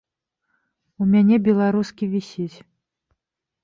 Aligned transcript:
У 1.03 1.11
мяне 1.11 1.35
беларускі 1.51 2.03
вісіць. 2.17 2.53